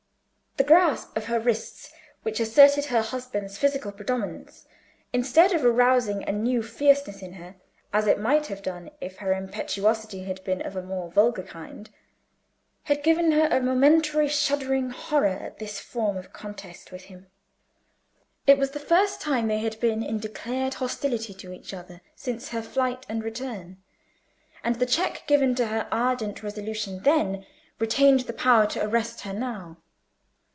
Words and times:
The 0.57 0.65
grasp 0.67 1.15
of 1.17 1.25
her 1.25 1.39
wrists, 1.39 1.91
which 2.23 2.39
asserted 2.39 2.85
her 2.85 3.01
husband's 3.01 3.57
physical 3.57 3.91
predominance, 3.91 4.65
instead 5.13 5.53
of 5.53 5.63
arousing 5.65 6.23
a 6.27 6.31
new 6.33 6.61
fierceness 6.61 7.21
in 7.21 7.33
her, 7.35 7.55
as 7.93 8.05
it 8.05 8.19
might 8.19 8.47
have 8.47 8.61
done 8.61 8.91
if 8.99 9.17
her 9.19 9.33
impetuosity 9.33 10.23
had 10.25 10.43
been 10.43 10.61
of 10.61 10.75
a 10.75 10.81
more 10.83 11.09
vulgar 11.09 11.41
kind, 11.41 11.89
had 12.83 13.01
given 13.01 13.31
her 13.31 13.47
a 13.49 13.61
momentary 13.61 14.27
shuddering 14.27 14.89
horror 14.91 15.29
at 15.29 15.57
this 15.57 15.79
form 15.79 16.15
of 16.17 16.33
contest 16.33 16.91
with 16.91 17.03
him. 17.05 17.27
It 18.45 18.57
was 18.59 18.71
the 18.71 18.79
first 18.79 19.19
time 19.21 19.47
they 19.47 19.59
had 19.59 19.79
been 19.79 20.03
in 20.03 20.19
declared 20.19 20.75
hostility 20.75 21.33
to 21.33 21.53
each 21.53 21.73
other 21.73 22.01
since 22.13 22.49
her 22.49 22.61
flight 22.61 23.05
and 23.09 23.23
return, 23.23 23.77
and 24.65 24.75
the 24.75 24.85
check 24.85 25.23
given 25.27 25.55
to 25.55 25.67
her 25.67 25.87
ardent 25.91 26.43
resolution 26.43 26.99
then, 26.99 27.47
retained 27.79 28.21
the 28.21 28.33
power 28.33 28.67
to 28.67 28.83
arrest 28.85 29.21
her 29.21 29.33
now. 29.33 29.77